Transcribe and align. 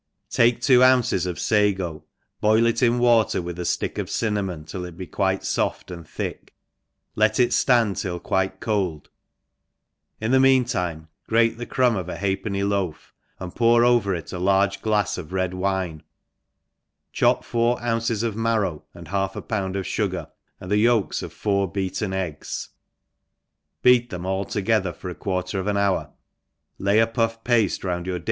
TAKE 0.31 0.59
two 0.61 0.81
ounces 0.83 1.27
of 1.27 1.35
fago, 1.35 2.01
boil 2.39 2.65
it 2.65 2.81
in 2.81 2.97
watett 2.97 3.43
.with 3.43 3.59
a 3.59 3.61
ftick 3.61 3.99
of 3.99 4.09
cinnamon 4.09 4.65
till 4.65 4.83
it 4.83 4.97
be 4.97 5.05
quite 5.05 5.41
i^h 5.41 5.91
and 5.91 6.07
thick, 6.09 6.55
let 7.15 7.39
it 7.39 7.51
ftand 7.51 8.01
till 8.01 8.19
quite 8.19 8.59
cold, 8.59 9.11
in 10.19 10.31
the 10.31 10.39
meam 10.39 10.65
time 10.65 11.09
grate 11.27 11.59
the 11.59 11.67
crumb 11.67 11.95
of 11.95 12.09
a 12.09 12.15
halfpenny 12.15 12.63
loaf, 12.63 13.13
and 13.39 13.51
|»our 13.61 13.85
over 13.85 14.15
it 14.15 14.33
a 14.33 14.39
large 14.39 14.81
glafs 14.81 15.19
of 15.19 15.33
red 15.33 15.53
wine, 15.53 16.01
chop 17.13 17.43
four 17.43 17.77
•ounces 17.77 18.23
of 18.23 18.35
marrow, 18.35 18.83
and 18.95 19.09
half 19.09 19.35
a 19.35 19.41
pound 19.43 19.75
of 19.75 19.85
fugar, 19.85 20.31
and 20.59 20.71
the 20.71 20.77
yolks 20.77 21.21
of 21.21 21.31
four 21.31 21.71
beaten 21.71 22.11
eggs, 22.11 22.69
beat 23.83 24.09
them 24.09 24.25
all 24.25 24.47
togethar 24.47 24.95
for 24.95 25.11
a 25.11 25.13
quarter 25.13 25.59
of 25.59 25.67
an 25.67 25.77
hour, 25.77 26.09
lay 26.79 26.97
a 26.97 27.05
puff 27.05 27.43
paftc 27.43 27.47
n 27.47 27.51
U;6 27.51 27.51
THE 27.61 27.65
EXPERIENCEO 27.65 27.83
paile 27.83 27.89
round 27.91 28.05
your 28.07 28.17
di. 28.19 28.19